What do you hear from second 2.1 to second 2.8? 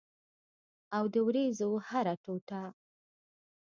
ټوټه